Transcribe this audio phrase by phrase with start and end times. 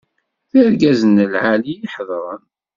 [0.51, 2.43] D irgazen lɛali i iḥeḍren.